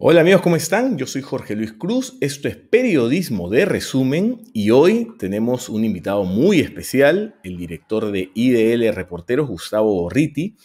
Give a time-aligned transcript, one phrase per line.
[0.00, 0.96] Hola amigos, ¿cómo están?
[0.96, 6.22] Yo soy Jorge Luis Cruz, esto es Periodismo de Resumen y hoy tenemos un invitado
[6.22, 10.56] muy especial, el director de IDL Reporteros, Gustavo Borriti,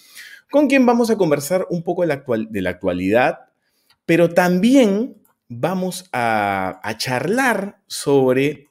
[0.52, 2.10] con quien vamos a conversar un poco de
[2.62, 3.40] la, actualidad,
[4.06, 5.18] pero también
[5.50, 8.70] vamos a charlar sobre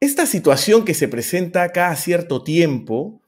[0.00, 3.20] esta situación que se presenta cada cierto tiempo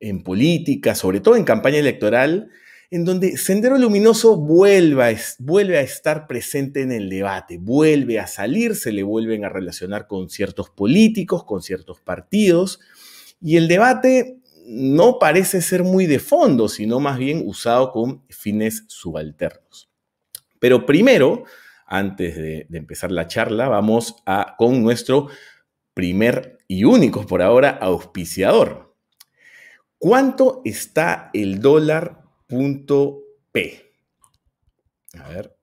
[0.00, 2.50] en política, sobre todo en campaña electoral,
[2.90, 8.26] en donde Sendero Luminoso vuelve a, vuelve a estar presente en el debate, vuelve a
[8.26, 12.80] salir, se le vuelven a relacionar con ciertos políticos, con ciertos partidos,
[13.40, 18.84] y el debate no parece ser muy de fondo, sino más bien usado con fines
[18.88, 19.90] subalternos.
[20.58, 21.44] Pero primero,
[21.86, 25.28] antes de, empezar la charla, vamos a, con nuestro
[25.94, 28.87] primer y único por ahora auspiciador.
[29.98, 33.92] ¿Cuánto está el dólar punto P.
[35.14, 35.56] A ver.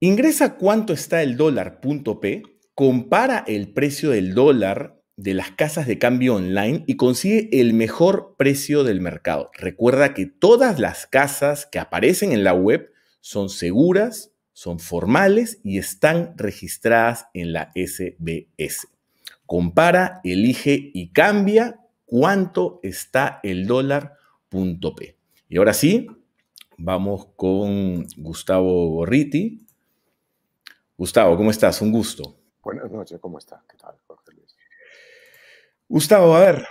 [0.00, 2.42] Ingresa cuánto está el dólar punto P,
[2.74, 8.34] compara el precio del dólar de las casas de cambio online y consigue el mejor
[8.38, 9.50] precio del mercado.
[9.52, 15.76] Recuerda que todas las casas que aparecen en la web son seguras, son formales y
[15.76, 18.88] están registradas en la SBS.
[19.50, 24.16] Compara, elige y cambia cuánto está el dólar
[24.48, 25.16] punto P.
[25.48, 26.06] Y ahora sí,
[26.78, 29.66] vamos con Gustavo Borriti.
[30.96, 31.82] Gustavo, ¿cómo estás?
[31.82, 32.36] Un gusto.
[32.62, 33.60] Buenas noches, ¿cómo estás?
[33.68, 34.54] ¿Qué tal, Jorge Luis?
[35.88, 36.64] Gustavo, a ver,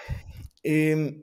[0.63, 1.21] em,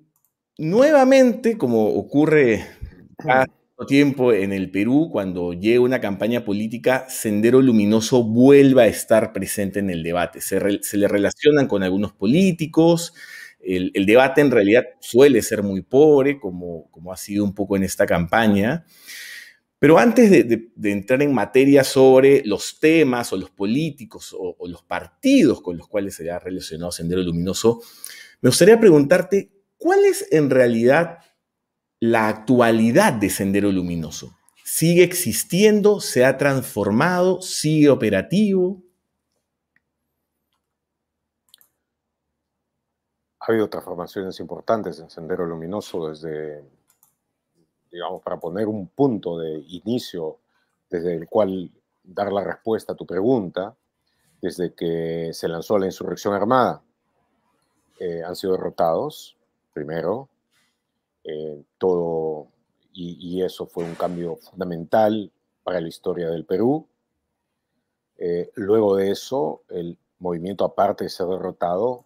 [0.58, 2.66] nuevamente, como ocurre
[3.16, 3.46] cada
[3.84, 9.80] tiempo en el Perú, cuando llega una campaña política, Sendero Luminoso vuelve a estar presente
[9.80, 10.40] en el debate.
[10.40, 10.58] Se,
[10.96, 13.12] le relacionan con algunos políticos,
[13.60, 17.82] el, debate en realidad suele ser muy pobre, como, como ha sido un poco en
[17.82, 18.86] esta campaña.
[19.78, 25.60] Pero antes de, entrar en materia sobre los temas o los políticos o, los partidos
[25.60, 27.82] con los cuales se ha relacionado Sendero Luminoso,
[28.40, 31.18] me gustaría preguntarte, ¿cuál es en realidad
[32.00, 34.36] la actualidad de Sendero Luminoso?
[34.64, 36.00] ¿Sigue existiendo?
[36.00, 37.40] ¿Se ha transformado?
[37.40, 38.82] ¿Sigue operativo?
[43.40, 46.64] Ha habido transformaciones importantes en Sendero Luminoso desde,
[47.92, 50.38] digamos, para poner un punto de inicio
[50.90, 51.70] desde el cual
[52.02, 53.76] dar la respuesta a tu pregunta,
[54.42, 56.82] desde que se lanzó la insurrección armada.
[57.98, 59.36] Eh, han sido derrotados,
[59.72, 60.28] primero,
[61.26, 62.48] eh, todo,
[62.92, 65.30] y, eso fue un cambio fundamental
[65.62, 66.86] para la historia del Perú.
[68.16, 72.04] Eh, luego de eso, el movimiento, aparte de ser derrotado,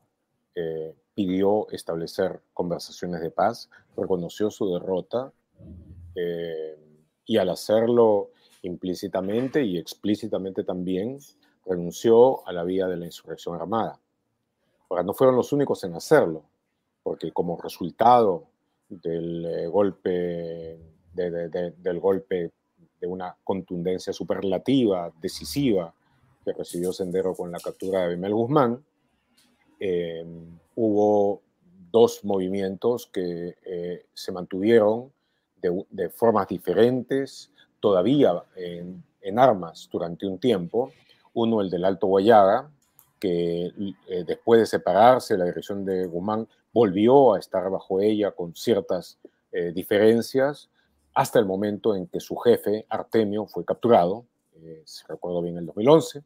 [1.15, 5.33] pidió establecer conversaciones de paz, reconoció su derrota
[6.15, 6.79] eh,
[7.27, 8.31] y al hacerlo
[8.63, 11.19] implícitamente y explícitamente también
[11.65, 14.01] renunció a la vía de la insurrección armada.
[14.89, 16.45] Ahora, no fueron los únicos en hacerlo,
[17.03, 18.50] porque como resultado
[18.91, 20.79] del eh, golpe,
[21.15, 22.51] del golpe
[23.01, 25.95] de una contundencia superlativa, decisiva,
[26.45, 28.85] que recibió Sendero con la captura de Abimel Guzmán,
[29.79, 30.25] eh,
[30.75, 31.41] hubo
[31.91, 35.13] dos movimientos que eh, se mantuvieron
[35.63, 37.51] de, formas diferentes,
[37.81, 40.93] todavía en, armas durante un tiempo.
[41.35, 42.71] Uno, el del Alto Guayaga,
[43.19, 43.71] que
[44.27, 49.19] después de separarse la dirección de Guzmán volvió a estar bajo ella con ciertas
[49.75, 50.69] diferencias,
[51.13, 54.25] hasta el momento en que su jefe, Artemio, fue capturado,
[54.85, 56.23] si recuerdo bien, en el 2011.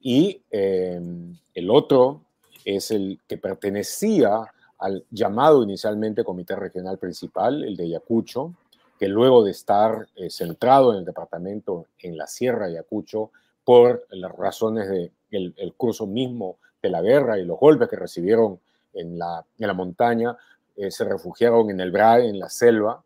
[0.00, 2.22] Y el otro
[2.64, 8.54] es el que pertenecía al llamado inicialmente Comité Regional Principal, el de Ayacucho,
[8.98, 13.30] que luego de estar eh, centrado en el departamento en la Sierra de Ayacucho
[13.64, 17.96] por las razones del de el curso mismo de la guerra y los golpes que
[17.96, 18.60] recibieron
[18.96, 20.36] en la, en la montaña,
[20.76, 23.02] eh, se refugiaron en el BRAE, en la selva,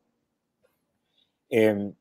[1.49, 1.93] em,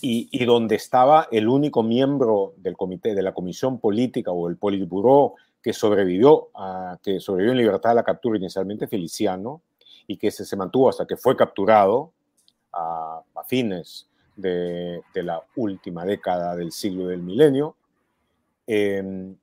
[0.00, 5.34] y, donde estaba el único miembro del comité, de la comisión política o el Politburó
[5.62, 9.62] que sobrevivió, a, que sobrevivió en libertad a la captura inicialmente, Feliciano,
[10.06, 12.12] y que se, se mantuvo hasta que fue capturado
[12.72, 17.76] a, fines de, de, la última década del siglo del milenio,
[18.66, 19.34] em,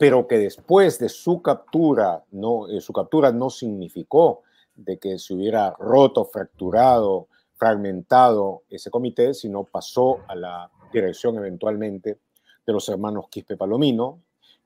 [0.00, 4.40] pero que después de su captura, no, eh, su captura no significó
[4.74, 12.18] de que se hubiera roto, fracturado, fragmentado ese comité, sino pasó a la dirección eventualmente
[12.66, 14.22] de los hermanos Quispe Palomino,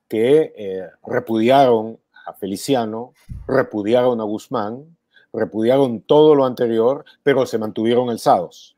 [0.06, 3.12] que eh, repudiaron a Feliciano,
[3.48, 4.96] repudiaron a Guzmán,
[5.32, 8.76] repudiaron todo lo anterior, pero se mantuvieron alzados,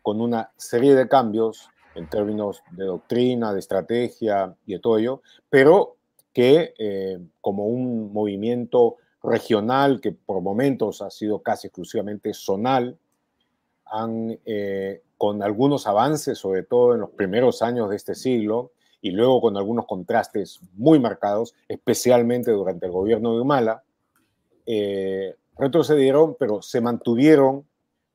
[0.00, 5.22] con una serie de cambios en términos de doctrina, de estrategia y de todo ello,
[5.48, 5.96] pero
[6.32, 12.98] que eh, como un movimiento regional que por momentos ha sido casi exclusivamente zonal,
[13.86, 19.10] han, eh, con algunos avances, sobre todo en los primeros años de este siglo, y
[19.10, 23.82] luego con algunos contrastes muy marcados, especialmente durante el gobierno de Humala,
[24.66, 27.66] eh, retrocedieron, pero se mantuvieron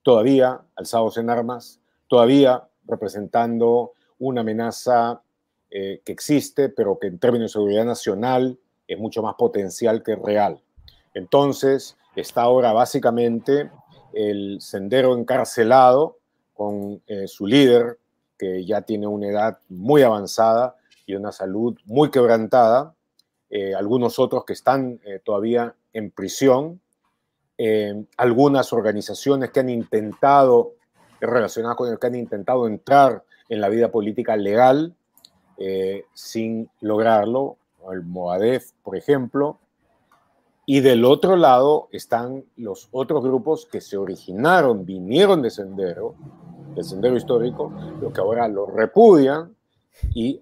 [0.01, 5.21] todavía alzados en armas, todavía representando una amenaza
[5.71, 8.57] eh, que existe, pero que en términos de seguridad nacional
[8.88, 10.62] es mucho más potencial que real.
[11.13, 13.69] Entonces, está ahora básicamente
[14.13, 16.18] el sendero encarcelado
[16.53, 18.00] con eh, su líder,
[18.38, 20.75] que ya tiene una edad muy avanzada
[21.06, 22.95] y una salud muy quebrantada,
[23.51, 26.81] eh, algunos otros que están todavía en prisión,
[28.15, 30.75] algunas organizaciones que han intentado,
[31.19, 34.95] relacionadas con el que han intentado entrar en la vida política legal,
[35.57, 37.57] eh, sin lograrlo,
[37.92, 39.57] el Moadef, por ejemplo,
[40.66, 46.13] y del otro lado están los otros grupos que se originaron, vinieron de Sendero,
[46.75, 49.56] del Sendero histórico, lo que ahora lo repudian
[50.13, 50.42] y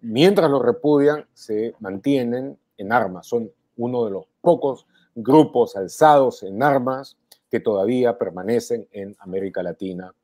[0.00, 3.26] mientras lo repudian se mantienen en armas.
[3.26, 7.16] Son uno de los pocos grupos alzados en armas
[7.52, 10.14] que todavía permanecen en América Latina.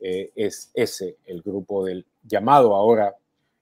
[0.00, 3.14] Eh, es ese el grupo del llamado ahora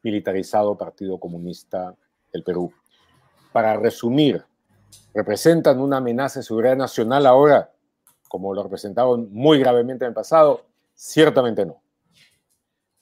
[0.03, 1.93] militarizado Partido Comunista
[2.33, 2.73] del Perú.
[3.53, 4.45] Para resumir,
[5.13, 7.73] ¿representan una amenaza de seguridad nacional ahora,
[8.29, 10.63] como lo representaron muy gravemente en el pasado?
[10.95, 11.83] Ciertamente no.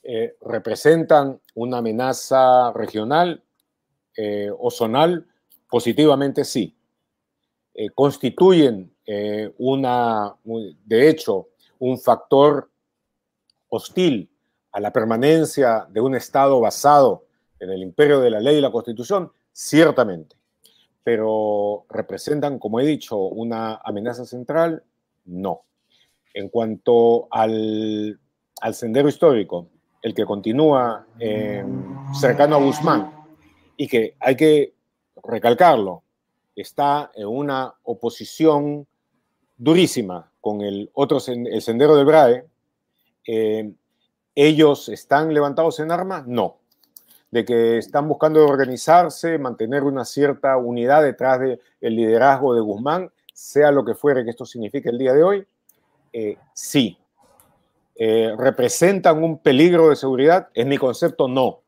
[0.01, 3.43] Eh, ¿Representan una amenaza regional
[4.17, 5.27] eh, o zonal?
[5.69, 6.75] Positivamente sí.
[7.93, 8.94] Constituyen
[9.57, 10.35] una,
[10.85, 11.49] de hecho,
[11.79, 12.69] un factor
[13.69, 14.29] hostil
[14.71, 17.25] a la permanencia de un Estado basado
[17.59, 20.35] en el imperio de la ley y la constitución, ciertamente.
[21.03, 24.83] Pero representan, como he dicho, una amenaza central,
[25.25, 25.61] no.
[26.33, 28.19] En cuanto al,
[28.73, 29.69] sendero histórico,
[30.01, 31.05] el que continúa
[32.19, 33.13] cercano a Guzmán
[33.77, 34.73] y que hay que
[35.23, 36.03] recalcarlo,
[36.55, 38.87] está en una oposición
[39.57, 42.45] durísima con el otro el sendero del BRAE,
[43.27, 43.73] eh,
[44.35, 46.27] ¿Ellos están levantados en armas?
[46.27, 46.57] No.
[47.31, 53.71] De que están buscando organizarse, mantener una cierta unidad detrás del liderazgo de Guzmán, sea
[53.71, 55.47] lo que fuere que esto signifique el día de hoy,
[56.11, 56.97] eh, sí.
[57.95, 60.49] Eh, ¿Representan un peligro de seguridad?
[60.53, 61.61] En mi concepto, no.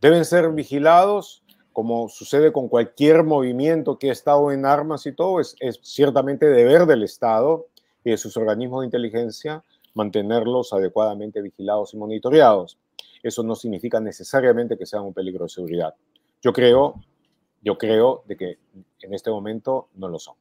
[0.00, 1.42] Deben ser vigilados,
[1.76, 6.46] como sucede con cualquier movimiento que ha estado en armas y todo, es, es ciertamente
[6.46, 7.66] deber del Estado
[8.02, 9.62] y de sus organismos de inteligencia
[9.92, 12.78] mantenerlos adecuadamente vigilados y monitoreados.
[13.22, 15.94] Eso no significa necesariamente que sean un peligro de seguridad.
[16.40, 16.94] Yo creo,
[17.60, 18.58] yo creo de que
[19.02, 20.36] en este momento no lo son.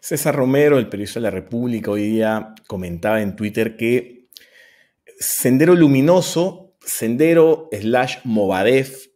[0.00, 4.26] César Romero, el periodista de la República, hoy día comentaba en Twitter que
[5.18, 9.09] Sendero Luminoso, Sendero slash Movadef,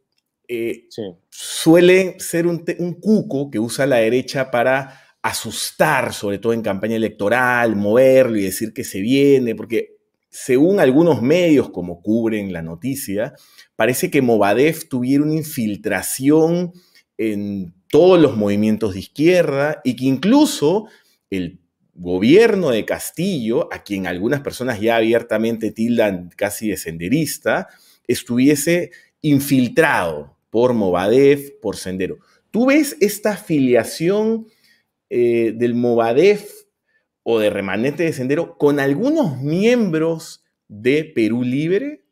[0.49, 0.89] eh,
[1.31, 6.97] suele ser un, un cuco que usa la derecha para asustar, sobre todo en campaña
[6.97, 9.97] electoral, moverlo y decir que se viene, porque
[10.29, 13.33] según algunos medios como cubren la noticia,
[13.77, 16.73] parece que Movadef tuviera una infiltración
[17.17, 20.89] en todos los movimientos de izquierda y que incluso
[21.31, 21.61] el
[21.95, 27.69] gobierno de Castillo, a quien algunas personas ya abiertamente tildan casi de senderista,
[28.07, 28.91] estuviese
[29.23, 32.19] infiltrado por Movadef, por Sendero.
[32.53, 34.47] ¿Tú ves esta afiliación
[35.11, 36.49] eh, del Movadef
[37.25, 42.05] o de Remanente de Sendero con algunos miembros de Perú Libre?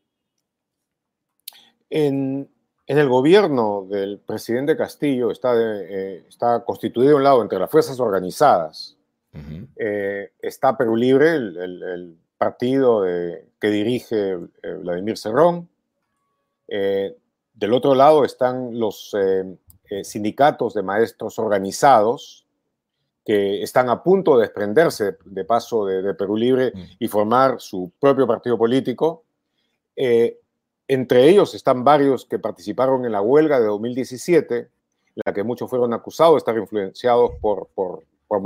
[1.88, 2.50] En,
[2.88, 8.98] el gobierno del presidente Castillo está, eh, está constituido un lado entre las fuerzas organizadas.
[9.76, 14.36] Eh, está Perú Libre, el, partido que dirige
[14.80, 15.68] Vladimir Cerrón.
[17.54, 19.14] Del otro lado están los
[20.02, 22.42] sindicatos de maestros organizados,
[23.24, 26.84] que están a punto de desprenderse de paso de, Perú Libre mm.
[26.98, 29.24] y formar su propio partido político.
[29.94, 30.38] Eh,
[30.88, 34.68] entre ellos están varios que participaron en la huelga de 2017, en
[35.24, 38.42] la que muchos fueron acusados de estar influenciados por, por, por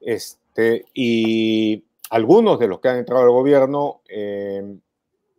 [0.00, 4.76] Este, y algunos de los que han entrado al gobierno eh,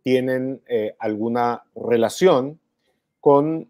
[0.04, 2.60] tienen eh, alguna relación
[3.20, 3.68] con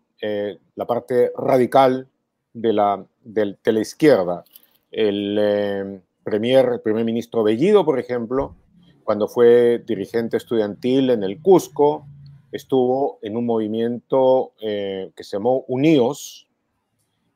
[0.75, 2.09] la parte radical
[2.55, 4.45] de la de, la izquierda.
[4.91, 8.55] El eh, premier, primer ministro Bellido, por ejemplo,
[9.03, 12.07] cuando fue dirigente estudiantil en el Cusco,
[12.53, 16.47] estuvo en un movimiento eh, que se llamó Unidos,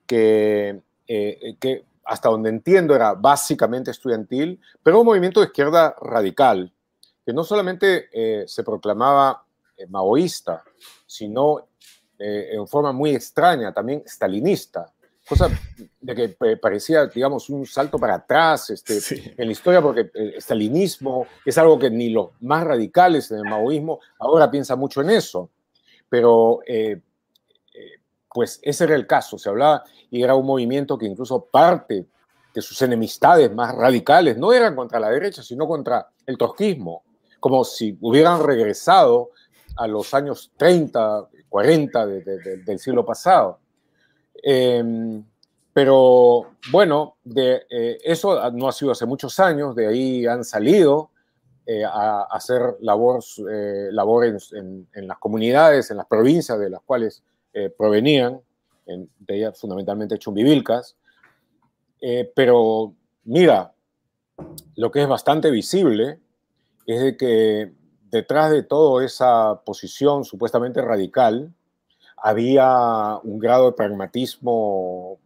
[0.06, 6.72] que, eh, que hasta donde entiendo era básicamente estudiantil, pero un movimiento de izquierda radical,
[7.28, 8.08] que no solamente
[8.46, 9.44] se proclamaba
[9.90, 10.64] maoísta,
[11.06, 11.68] sino
[12.18, 14.90] en forma muy extraña, también stalinista
[15.28, 15.50] cosa
[16.00, 21.26] de que parecía, digamos, un salto para atrás este, en la historia, porque el stalinismo
[21.44, 25.50] es algo que ni los más radicales en el maoísmo ahora piensan mucho en eso.
[26.08, 27.00] Pero, eh,
[27.74, 28.00] eh,
[28.32, 32.06] pues ese era el caso, se hablaba, y era un movimiento que incluso parte
[32.54, 37.02] de sus enemistades más radicales no eran contra la derecha, sino contra el trotskismo,
[37.40, 39.30] como si hubieran regresado
[39.76, 43.58] a los años 30, 40 del siglo pasado.
[44.42, 45.24] Em,
[45.72, 51.10] pero bueno, eh, eso no ha sido hace muchos años, de ahí han salido
[51.66, 57.22] eh, a, hacer labor, eh, en, las comunidades, en las provincias de las cuales
[57.76, 58.40] provenían,
[58.86, 60.96] en, de ellas fundamentalmente chumbivilcas.
[62.34, 63.72] pero mira,
[64.76, 66.20] lo que es bastante visible
[66.88, 67.72] es de que
[68.10, 71.52] detrás de toda esa posición supuestamente radical,
[72.16, 75.18] había un grado de pragmatismo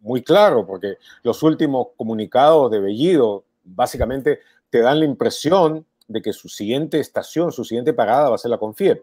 [0.00, 4.38] muy claro, porque los últimos comunicados de Bellido básicamente
[4.70, 8.52] te dan la impresión de que su siguiente estación, su siguiente parada va a ser
[8.52, 9.02] la Confiep.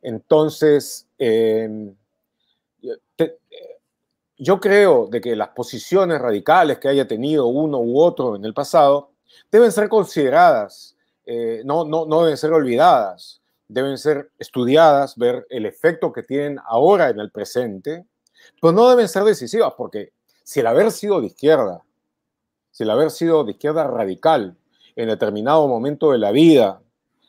[0.00, 1.94] Entonces, em,
[4.38, 8.54] yo creo de que las posiciones radicales que haya tenido uno u otro en el
[8.54, 9.10] pasado
[9.52, 10.96] deben ser consideradas,
[11.28, 16.58] eh, no, no, no deben ser olvidadas deben ser estudiadas, ver el efecto que tienen
[16.66, 18.06] ahora en el presente,
[18.60, 21.84] pero no deben ser decisivas, porque si el haber sido de izquierda,
[22.70, 24.56] si el haber sido de izquierda radical
[24.96, 26.80] en determinado momento de la vida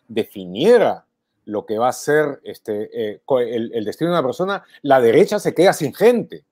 [0.07, 1.05] definiera
[1.45, 5.39] lo que va a ser este, eh, el, el, destino de una persona, la derecha
[5.39, 6.45] se queda sin gente.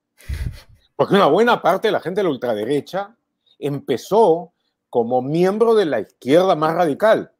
[0.95, 3.15] Porque una buena parte de la gente de la ultraderecha
[3.59, 4.53] empezó
[4.89, 7.31] como miembro de la izquierda más radical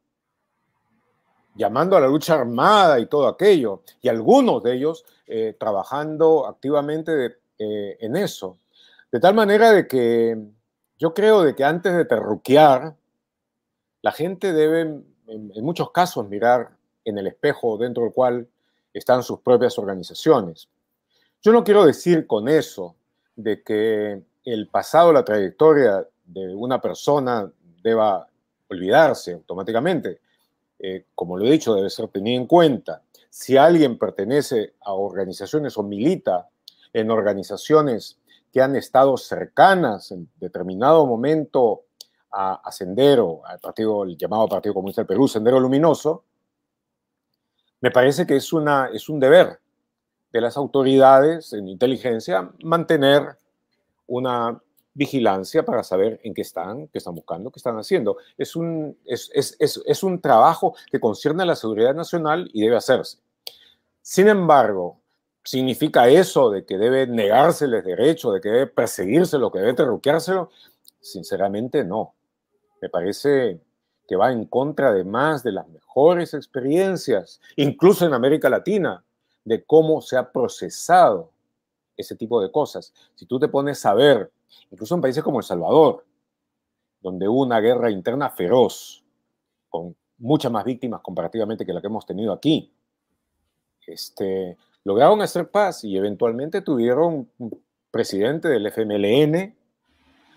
[1.58, 7.38] llamando a la lucha armada y todo aquello, y algunos de ellos eh, trabajando activamente
[7.58, 8.58] eh, en eso.
[9.10, 10.38] De tal manera de que
[10.98, 12.94] yo creo de que antes de terruquear,
[14.02, 16.70] la gente debe en, en muchos casos mirar
[17.04, 18.46] en el espejo dentro del cual
[18.94, 20.68] están sus propias organizaciones.
[21.42, 22.94] Yo no quiero decir con eso
[23.34, 27.50] de que el pasado, la trayectoria de una persona
[27.82, 28.28] deba
[28.68, 30.20] olvidarse automáticamente.
[30.78, 33.02] Eh, como lo he dicho, debe ser tenido en cuenta.
[33.30, 36.48] Si alguien pertenece a organizaciones o milita
[36.92, 38.18] en organizaciones
[38.52, 41.84] que han estado cercanas en determinado momento
[42.30, 46.24] a, Sendero, al partido, llamado Partido Comunista del Perú, Sendero Luminoso,
[47.80, 49.60] me parece que es, una, es un deber
[50.32, 53.36] de las autoridades en inteligencia mantener
[54.06, 54.60] una
[54.98, 58.16] vigilancia para saber en qué están, qué están buscando, qué están haciendo.
[58.36, 62.76] Es un, es, es, es, un trabajo que concierne a la seguridad nacional y debe
[62.76, 63.18] hacerse.
[64.02, 65.00] Sin embargo,
[65.44, 70.50] ¿significa eso de que debe negárseles derecho, de que debe perseguírselo, que debe terruqueárselo?
[71.00, 72.16] Sinceramente, no.
[72.82, 73.60] Me parece
[74.08, 79.04] que va en contra de más de las mejores experiencias, incluso en América Latina,
[79.44, 81.30] de cómo se ha procesado
[81.96, 82.92] ese tipo de cosas.
[83.14, 84.32] Si tú te pones a ver
[84.70, 86.04] incluso en países como El Salvador,
[87.00, 89.04] donde hubo una guerra interna feroz,
[89.68, 92.72] con muchas más víctimas comparativamente que la que hemos tenido aquí,
[93.86, 99.54] este, lograron hacer paz y eventualmente tuvieron un presidente del FMLN,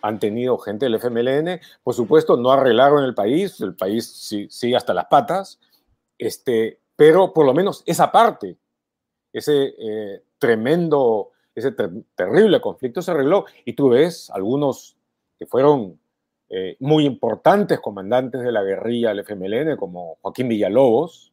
[0.01, 4.07] han tenido gente del FMLN, por supuesto no arreglaron el país, el país
[4.49, 5.59] sigue hasta las patas,
[6.17, 8.57] este, pero por lo menos esa parte,
[9.33, 11.71] ese eh, tremendo ese
[12.15, 14.97] terrible conflicto se arregló y tú ves algunos
[15.37, 15.99] que fueron
[16.49, 21.31] eh, muy importantes comandantes de la guerrilla del FMLN, como Joaquín Villalobos,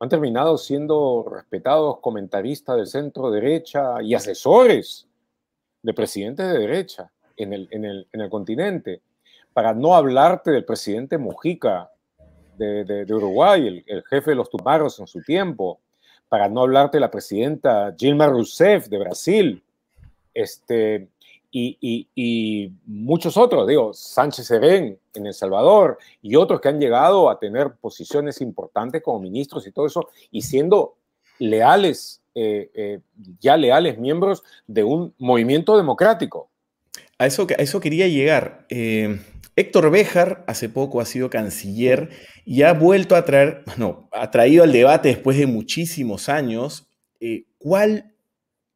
[0.00, 5.08] han terminado siendo respetados comentaristas del centro derecha y asesores
[5.82, 9.02] de presidentes de derecha en el, en el, continente.
[9.52, 11.90] Para no hablarte del presidente Mujica
[12.56, 15.80] de, de, Uruguay, el, el, jefe de los Tumaros en su tiempo,
[16.28, 19.62] para no hablarte la presidenta Dilma Rousseff de Brasil,
[20.34, 21.08] este,
[21.50, 27.38] y, muchos otros, digo, Sánchez Serén en El Salvador y otros que han llegado a
[27.38, 30.96] tener posiciones importantes como ministros y todo eso, y siendo
[31.38, 32.22] leales
[33.40, 36.48] ya leales miembros de un movimiento democrático.
[37.18, 38.66] A eso, a eso quería llegar.
[39.56, 42.10] Héctor Béjar hace poco ha sido canciller
[42.44, 46.88] y ha vuelto a traer, bueno, ha traído al debate después de muchísimos años,
[47.58, 48.14] ¿cuál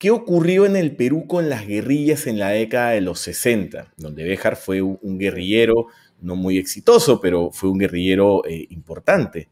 [0.02, 3.94] ¿Qué ocurrió en el Perú con las guerrillas en la década de los 60?
[3.96, 5.87] Donde Béjar fue un guerrillero
[6.20, 9.49] no muy exitoso, pero fue un guerrillero eh, importante.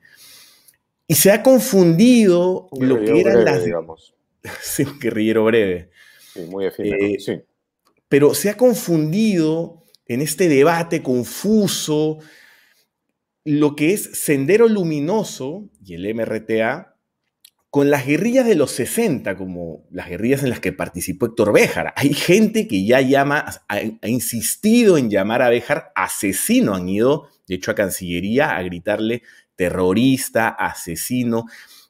[1.07, 3.65] Y se ha confundido lo que eran las.
[3.65, 4.17] Digamos.
[4.61, 5.91] sí, un guerrillero breve.
[6.35, 7.41] Sí, muy eh, sí.
[8.11, 12.19] Pero se ha confundido en este debate confuso
[13.45, 16.97] lo que es Sendero Luminoso y el MRTA
[17.71, 21.95] con las guerrillas de los 60, como las guerrillas en las que participó Héctor Béjar.
[21.95, 27.55] Hay gente que ya llama, ha, insistido en llamar a Béjar asesino, han ido, de
[27.55, 29.23] hecho, a Cancillería a gritarle
[29.55, 31.45] terrorista, asesino.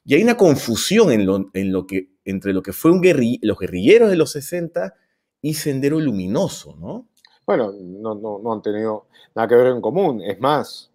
[0.05, 3.01] Y hay una confusión en lo, que, entre lo que fue un
[3.41, 4.93] los guerrilleros de los 60
[5.41, 7.07] y Sendero Luminoso, ¿no?
[7.45, 10.21] Bueno, no, no han tenido nada que ver en común.
[10.21, 10.91] Es más,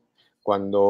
[0.46, 0.80] cuando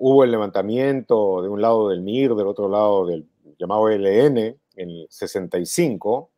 [0.00, 3.28] hubo el levantamiento de un lado del MIR, del otro lado del
[3.58, 6.30] llamado LN en el 65,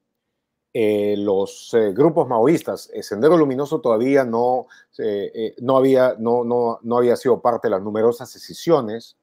[0.72, 4.66] eh, los eh, grupos maoístas, el Sendero Luminoso todavía no,
[4.98, 9.16] eh, no, había, no, no, no, había sido parte de las numerosas decisiones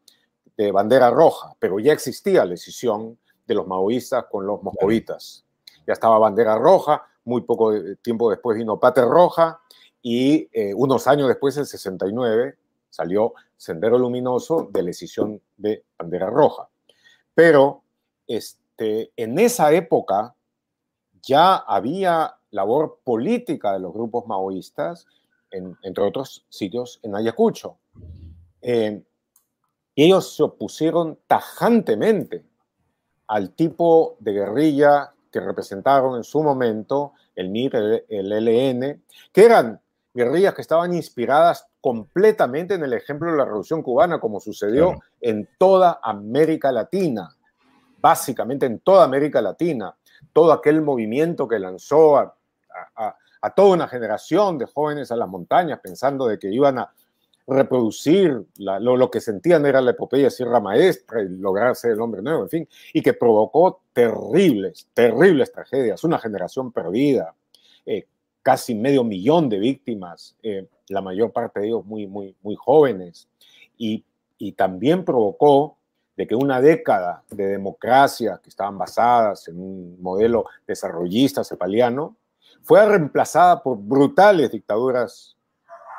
[0.56, 5.44] de bandera roja, pero ya existía la decisión de los maoístas con los moscovitas.
[5.86, 9.60] Ya estaba bandera roja, muy poco tiempo después vino Pater Roja
[10.02, 12.58] y unos años después, en 69,
[12.90, 16.68] salió Sendero Luminoso de la decisión de bandera roja.
[17.34, 17.84] Pero
[18.28, 20.36] este, en esa época
[21.22, 25.06] ya había labor política de los grupos maoístas,
[25.52, 27.78] entre otros sitios en Ayacucho.
[28.62, 29.04] Eh,
[29.96, 32.46] ellos se opusieron tajantemente
[33.28, 39.80] al tipo de guerrilla que representaron en su momento el MIR, el, LN, que eran
[40.14, 45.48] guerrillas que estaban inspiradas completamente en el ejemplo de la Revolución Cubana, como sucedió en
[45.58, 47.36] toda América Latina,
[48.00, 49.96] básicamente en toda América Latina.
[50.34, 52.36] Todo aquel movimiento que lanzó a,
[53.56, 56.94] toda una generación de jóvenes a las montañas pensando de que iban a
[57.48, 62.44] reproducir lo, que sentían era la epopeya Sierra Maestra y lograr ser el hombre nuevo,
[62.44, 67.34] en fin, y que provocó terribles, terribles tragedias, una generación perdida,
[67.86, 68.08] eh,
[68.42, 73.28] casi medio millón de víctimas, eh, la mayor parte de ellos muy, muy, muy jóvenes,
[73.78, 74.06] y,
[74.56, 75.78] también provocó
[76.18, 82.16] de que una década de democracia que estaban basadas en un modelo desarrollista cepaliano
[82.64, 85.38] fue reemplazada por brutales dictaduras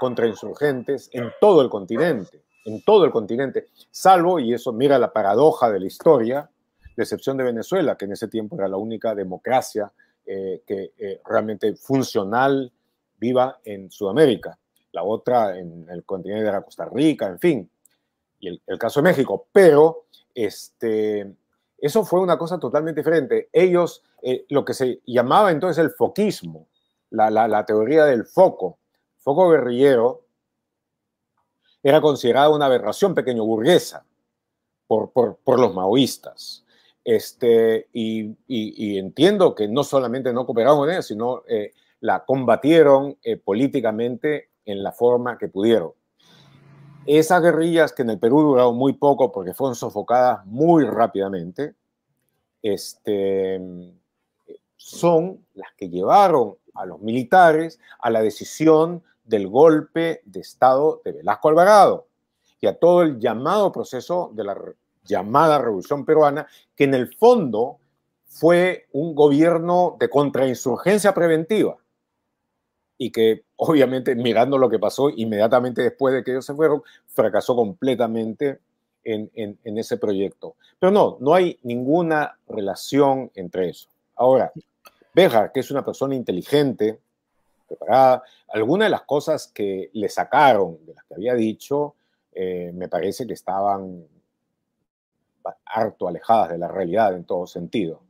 [0.03, 5.71] contrainsurgentes en todo el continente, en todo el continente, salvo, y eso mira la paradoja
[5.71, 6.51] de la historia,
[6.97, 9.93] la excepción de Venezuela, que en ese tiempo era la única democracia
[10.27, 12.73] eh, que eh, realmente funcional
[13.17, 14.59] viva en Sudamérica,
[14.91, 17.71] la otra en el continente de la Costa Rica, en fin,
[18.41, 21.33] y el, caso de México, pero este,
[21.79, 23.51] eso fue una cosa totalmente diferente.
[23.53, 26.67] Ellos, eh, lo que se llamaba entonces el foquismo,
[27.11, 28.81] la, la, teoría del foco,
[29.23, 30.25] foco guerrillero,
[31.83, 34.05] era considerada una aberración pequeño burguesa
[34.87, 36.65] por, por, los maoístas.
[37.05, 43.37] Este, y, entiendo que no solamente no cooperaron con ella, sino eh, la combatieron eh,
[43.37, 45.93] políticamente en la forma que pudieron.
[47.07, 51.75] Esas guerrillas que en el Perú duraron muy poco porque fueron sofocadas muy rápidamente,
[52.63, 53.61] este,
[54.77, 61.13] son las que llevaron a los militares a la decisión del golpe de Estado de
[61.13, 62.07] Velasco Alvarado
[62.61, 64.57] y a todo el llamado proceso de la
[65.05, 67.79] llamada Revolución Peruana, que en el fondo
[68.25, 71.77] fue un gobierno de contrainsurgencia preventiva
[72.97, 77.57] y que obviamente mirando lo que pasó inmediatamente después de que ellos se fueron, fracasó
[77.57, 78.61] completamente
[79.05, 80.55] en, ese proyecto.
[80.79, 83.89] Pero no, no hay ninguna relación entre eso.
[84.15, 84.53] Ahora,
[85.15, 87.01] Bejar, que es una persona inteligente,
[87.77, 91.95] preparada, algunas de las cosas que le sacaron de las que había dicho,
[92.33, 94.07] eh, me parece que estaban
[95.67, 98.03] harto alejadas de la realidad en todo sentido,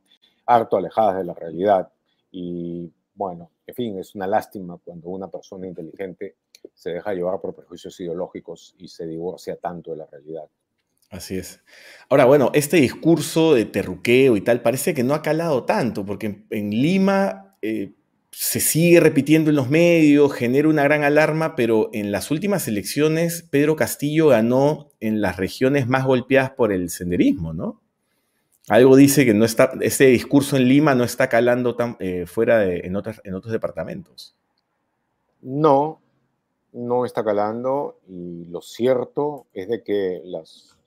[0.47, 1.91] harto alejadas de la realidad.
[2.31, 6.37] Y bueno, en fin, es una lástima cuando una persona inteligente
[6.75, 10.45] se deja llevar por prejuicios ideológicos y se divorcia tanto de la realidad.
[11.11, 11.61] Así es.
[12.09, 16.47] Ahora, bueno, este discurso de terruqueo y tal parece que no ha calado tanto, porque
[16.49, 17.93] en, Lima eh,
[18.33, 23.47] se sigue repitiendo en los medios, genera una gran alarma, pero en las últimas elecciones
[23.51, 27.81] Pedro Castillo ganó en las regiones más golpeadas por el senderismo, ¿no?
[28.69, 32.79] Algo dice que no está, ese discurso en Lima no está calando eh, fuera de,
[32.79, 34.35] en, en otros departamentos.
[35.43, 36.01] No,
[36.73, 40.79] no está calando y lo cierto es de que las,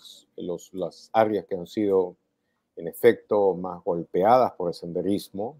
[0.72, 2.16] las áreas que han sido
[2.76, 5.58] en efecto más golpeadas por el senderismo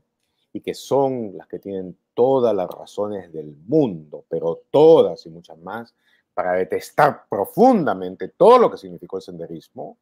[0.56, 5.58] y que son las que tienen todas las razones del mundo, pero todas y muchas
[5.58, 5.94] más,
[6.34, 9.98] para detestar profundamente todo lo que significó el senderismo,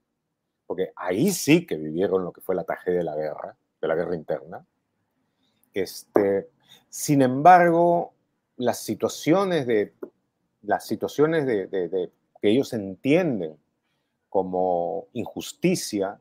[0.67, 3.95] porque ahí sí que vivieron lo que fue la tragedia de la guerra, de la
[3.95, 4.63] guerra interna.
[5.73, 6.51] Este,
[6.87, 8.13] sin embargo,
[8.57, 9.95] las situaciones de
[10.61, 13.57] las situaciones de, que ellos entienden
[14.29, 16.19] como injusticia,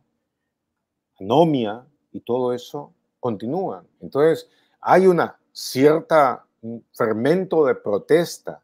[1.20, 3.86] anomia y todo eso continúan.
[4.00, 6.44] Entonces, hay una cierta
[6.92, 8.60] fermento de protesta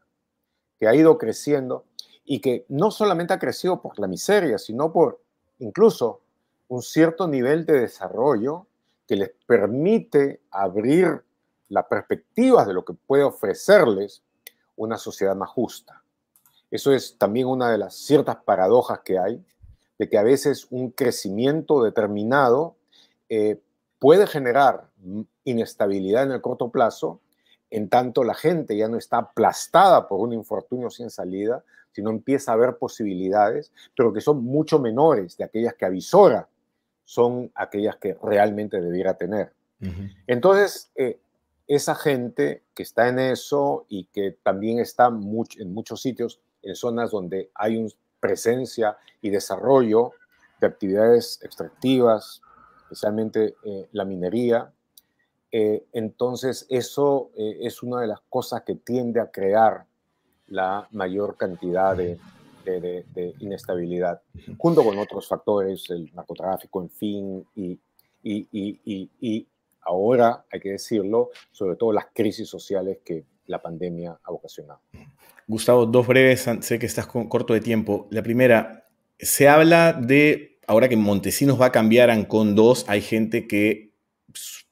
[0.77, 1.85] que ha ido creciendo
[2.25, 5.21] y que no solamente ha crecido por la miseria, sino por
[5.59, 6.19] incluso
[6.67, 8.67] un cierto nivel de desarrollo
[9.07, 11.23] que les permite abrir
[11.69, 14.23] las perspectivas de lo que puede ofrecerles
[14.75, 16.03] una sociedad más justa.
[16.69, 19.41] Eso es también una de las ciertas paradojas que hay,
[19.97, 22.75] de que a veces un crecimiento determinado
[23.29, 23.61] eh,
[23.99, 24.89] puede generar
[25.43, 27.19] inestabilidad en el corto plazo,
[27.69, 32.51] en tanto la gente ya no está aplastada por un infortunio sin salida, sino empieza
[32.51, 36.47] a haber posibilidades, pero que son mucho menores de aquellas que avisora,
[37.03, 39.53] son aquellas que realmente debiera tener.
[40.27, 41.19] Entonces, eh,
[41.67, 47.11] esa gente que está en eso y que también está en muchos sitios, en zonas
[47.11, 50.11] donde hay una presencia y desarrollo
[50.59, 52.41] de actividades extractivas,
[52.89, 54.71] especialmente eh, la minería,
[55.51, 59.85] eh, entonces eso es una de las cosas que tiende a crear
[60.47, 62.19] la mayor cantidad de,
[63.39, 64.21] inestabilidad,
[64.59, 67.79] junto con otros factores, el narcotráfico, en fin, y,
[68.21, 69.47] y,
[69.81, 74.81] ahora, hay que decirlo, sobre todo las crisis sociales que la pandemia ha ocasionado.
[75.47, 78.07] Gustavo, dos breves, sé que estás corto de tiempo.
[78.11, 83.01] La primera, se habla de, ahora que Montesinos va a cambiar a Ancon 2, hay
[83.01, 83.91] gente que...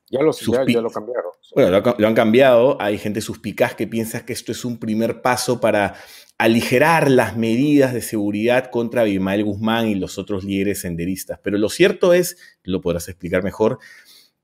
[0.10, 1.32] Ya lo, ya lo cambiaron.
[1.56, 2.78] Bueno, lo, han cambiado.
[2.80, 5.96] Hay gente suspicaz que piensa que esto es un primer paso para
[6.38, 11.40] aligerar las medidas de seguridad contra Abimael Guzmán y los otros líderes senderistas.
[11.44, 13.80] Pero lo cierto es, lo podrás explicar mejor,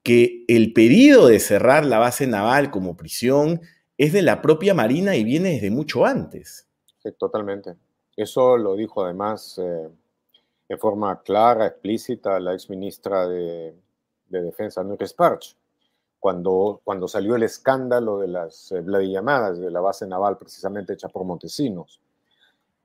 [0.02, 3.62] que el pedido de cerrar la base naval como prisión
[3.98, 6.68] es de la propia Marina y viene desde mucho antes.
[6.98, 7.76] Sí, totalmente.
[8.18, 9.88] Eso lo dijo además eh,
[10.74, 13.76] en forma clara, explícita, la ex ministra de,
[14.28, 15.56] Defensa, Núñez Sparch
[16.20, 21.10] cuando, cuando salió el escándalo de las eh, llamadas de la base naval precisamente hecha
[21.10, 22.02] por Montesinos.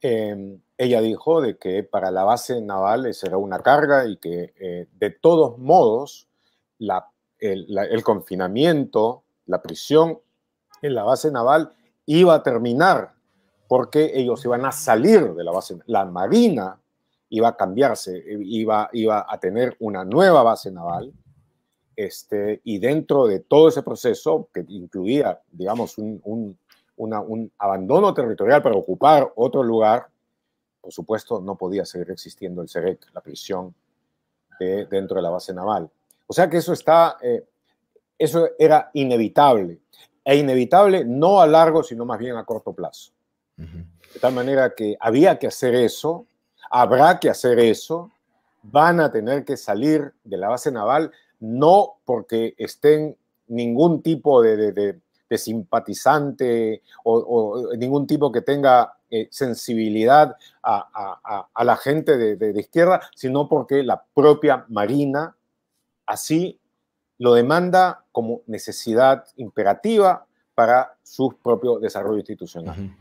[0.00, 4.88] Em, ella dijo de que para la base naval será una carga y que eh,
[4.92, 6.28] de todos modos
[6.78, 10.18] la, el, confinamiento, la prisión
[10.82, 11.72] en la base naval
[12.06, 13.14] iba a terminar
[13.68, 16.78] porque ellos iban a salir de la base, la marina
[17.30, 21.12] iba a cambiarse, iba, iba a tener una nueva base naval
[21.98, 26.56] este, y dentro de todo ese proceso, que incluía, digamos, un,
[27.58, 30.06] abandono territorial para ocupar otro lugar,
[30.80, 33.74] por supuesto, no podía seguir existiendo el CEREC, la prisión
[34.60, 35.90] dentro de la base naval.
[36.28, 37.44] O sea que eso está, eh,
[38.16, 39.80] eso era inevitable.
[40.24, 43.10] E inevitable no a largo, sino más bien a corto plazo.
[43.56, 46.27] De tal manera que había que hacer eso,
[46.70, 48.10] habrá que hacer eso,
[48.62, 53.16] van a tener que salir de la base naval no porque estén
[53.48, 55.00] ningún tipo de,
[55.36, 63.82] simpatizante o, ningún tipo que tenga eh, sensibilidad a, la gente de, izquierda, sino porque
[63.82, 65.34] la propia Marina
[66.06, 66.58] así
[67.18, 72.94] lo demanda como necesidad imperativa para su propio desarrollo institucional.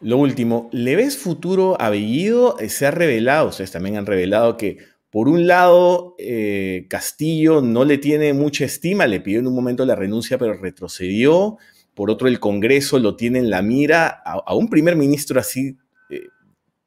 [0.00, 2.56] Lo último, ¿le ves futuro a Bellido?
[2.68, 4.78] Se ha revelado, ustedes también han revelado que
[5.16, 9.86] por un lado, eh, Castillo no le tiene mucha estima, le pidió en un momento
[9.86, 11.56] la renuncia, pero retrocedió.
[11.94, 14.08] Por otro, el Congreso lo tiene en la mira.
[14.08, 15.78] ¿A, un primer ministro así
[16.10, 16.26] eh,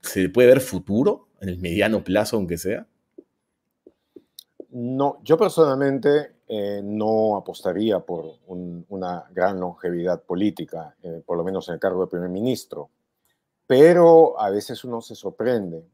[0.01, 2.85] se puede ver futuro, en el mediano plazo, aunque sea?
[4.69, 10.95] No, yo personalmente eh, no apostaría por una gran longevidad política,
[11.25, 12.91] por lo menos en el cargo de primer ministro.
[13.69, 15.85] Pero a veces uno se sorprende.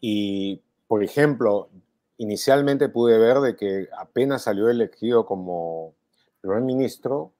[0.00, 1.68] Y por ejemplo,
[2.16, 5.92] inicialmente pude ver de que apenas salió elegido como
[6.40, 7.34] primer ministro,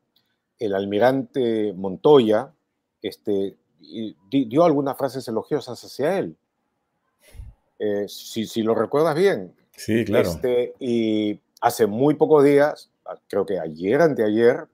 [0.58, 2.52] el almirante Montoya
[3.00, 3.56] este,
[4.30, 6.36] dio algunas frases elogiosas hacia él.
[7.78, 10.28] Eh, si, lo recuerdas bien, Sí, claro.
[10.28, 12.90] Este, y hace muy pocos días,
[13.26, 14.66] creo que ayer, anteayer,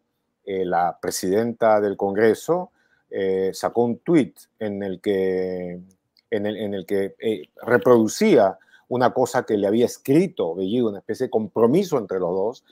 [0.45, 2.73] eh, la presidenta del Congreso
[3.11, 5.81] eh, sacó un tuit en el que,
[6.31, 10.99] en el, en el que eh, reproducía una cosa que le había escrito Bellido, una
[10.99, 12.65] especie de compromiso entre los dos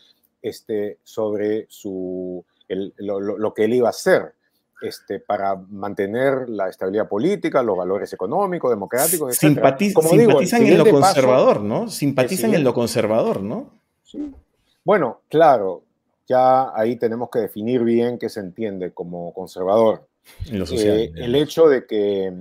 [0.43, 4.35] este, sobre su, lo, lo, que él iba a hacer
[4.83, 9.41] este, para mantener la estabilidad política, los valores económicos, democráticos, etc.
[9.41, 11.89] simpatizan en lo conservador, ¿no?
[11.89, 13.71] Simpatizan en lo conservador, ¿no?
[14.05, 14.35] Sí.
[14.85, 15.83] Bueno, claro,
[16.27, 20.07] ya ahí tenemos que definir bien qué se entiende como conservador.
[20.47, 22.33] En lo social, eh, el hecho de que,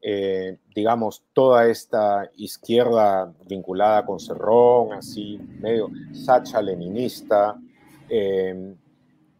[0.00, 7.60] eh, digamos, toda esta izquierda vinculada con Cerrón, así medio sacha leninista,
[8.08, 8.74] eh,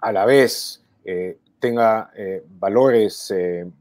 [0.01, 0.81] a la vez
[1.59, 2.11] tenga
[2.59, 3.33] valores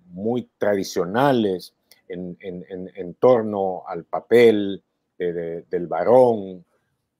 [0.07, 1.73] muy tradicionales
[2.07, 4.81] en, torno al papel
[5.17, 6.65] del varón,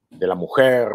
[0.10, 0.90] de la mujer,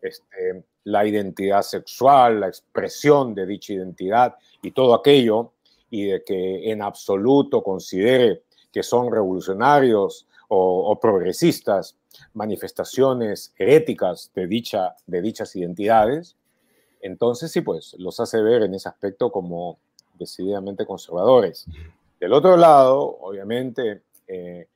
[0.00, 5.52] este, la identidad sexual, la expresión de dicha identidad y todo aquello,
[5.90, 11.96] y de que en absoluto considere que son revolucionarios o, progresistas
[12.34, 16.36] manifestaciones heréticas de, dicha, de dichas identidades,
[17.00, 19.78] entonces sí, pues los hace ver en ese aspecto como
[20.14, 21.66] decididamente conservadores.
[22.18, 24.68] Del otro lado, obviamente, eh,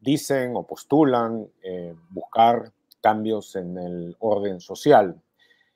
[0.00, 5.20] dicen o postulan eh, buscar cambios en el orden social.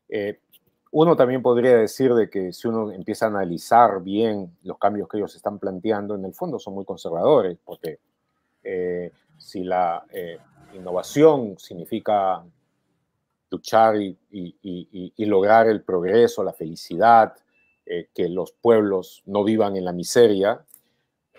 [0.09, 0.41] Eh,
[0.93, 5.19] uno también podría decir de que si uno empieza a analizar bien los cambios que
[5.19, 7.99] ellos están planteando, en el fondo son muy conservadores, porque
[8.63, 10.39] eh, si la eh,
[10.75, 12.45] innovación significa
[13.51, 14.17] luchar y,
[15.19, 17.35] lograr el progreso, la felicidad,
[17.85, 20.65] que los pueblos no vivan en la miseria,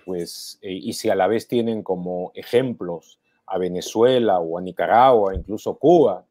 [0.05, 5.77] pues, y si a la vez tienen como ejemplos a Venezuela o a Nicaragua, incluso
[5.77, 6.26] Cuba,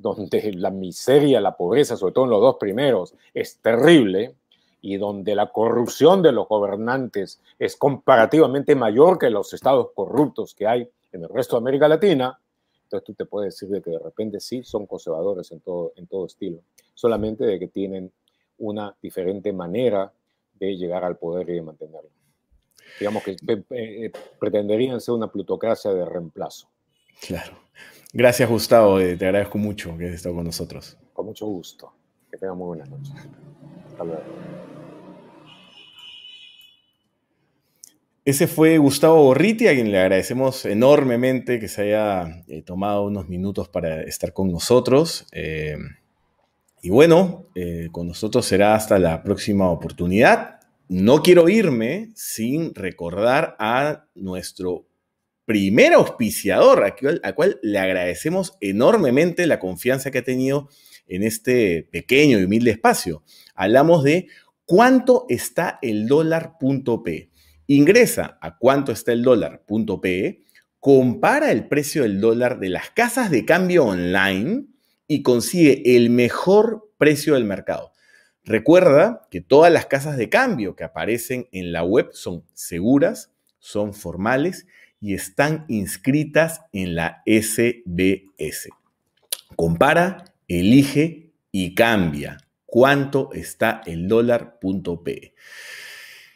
[0.00, 4.34] donde la miseria, la pobreza, sobre todo en los dos primeros, es terrible
[4.82, 10.66] y donde la corrupción de los gobernantes es comparativamente mayor que los estados corruptos que
[10.66, 12.38] hay en el resto de América Latina,
[12.84, 16.06] entonces tú te puedes decir de que de repente sí son conservadores en todo, en
[16.06, 16.62] todo estilo,
[16.94, 18.10] solamente de que tienen
[18.58, 20.12] una diferente manera
[20.54, 22.10] de llegar al poder y de mantenerlo.
[22.98, 26.68] Digamos que eh, eh, pretenderían ser una plutocracia de reemplazo.
[27.20, 27.52] Claro.
[28.12, 28.98] Gracias, Gustavo.
[28.98, 30.98] Eh, te agradezco mucho que hayas estado con nosotros.
[31.12, 31.92] Con mucho gusto.
[32.30, 33.12] Que tengan muy buenas noches.
[33.86, 34.22] Hasta luego.
[38.24, 43.28] Ese fue Gustavo Borriti, a quien le agradecemos enormemente que se haya eh, tomado unos
[43.28, 45.26] minutos para estar con nosotros.
[45.32, 45.76] Eh,
[46.82, 47.46] y bueno,
[47.92, 50.60] con nosotros será hasta la próxima oportunidad.
[50.88, 54.86] No quiero irme sin recordar a nuestro
[55.50, 60.68] primer auspiciador, a cual, le agradecemos enormemente la confianza que ha tenido
[61.08, 63.24] en este pequeño y humilde espacio.
[63.56, 64.28] Hablamos de
[64.64, 67.30] cuánto está el dólar.p.
[67.66, 70.44] Ingresa a cuánto está el dólar.pe,
[70.78, 74.66] compara el precio del dólar de las casas de cambio online
[75.08, 77.90] y consigue el mejor precio del mercado.
[78.44, 83.94] Recuerda que todas las casas de cambio que aparecen en la web son seguras, son
[83.94, 84.68] formales
[85.00, 88.68] y están inscritas en la SBS.
[89.56, 95.34] Compara, elige y cambia cuánto está el dólar.p.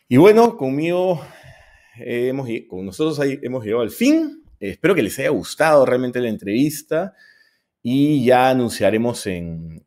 [0.08, 1.24] Y bueno, conmigo,
[1.96, 4.42] hemos, con nosotros hemos llegado al fin.
[4.58, 7.14] espero que les haya gustado realmente la entrevista
[7.82, 9.84] y ya anunciaremos en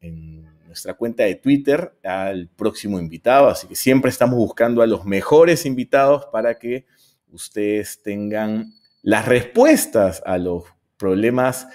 [0.78, 3.50] nuestra cuenta de Twitter al próximo invitado.
[3.50, 6.86] Así que siempre estamos buscando a los mejores invitados para que
[7.32, 10.64] ustedes tengan las respuestas a los
[10.98, 11.68] problemas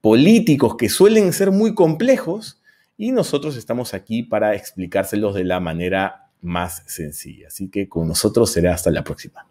[0.00, 2.62] políticos que suelen ser muy complejos
[2.96, 7.48] y nosotros estamos aquí para explicárselos de la manera más sencilla.
[7.48, 9.49] Así que con nosotros será hasta la próxima.